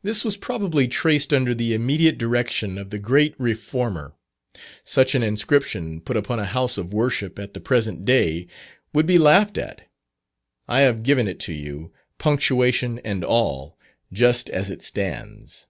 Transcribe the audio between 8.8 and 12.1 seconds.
would be laughed at. I have given it to you,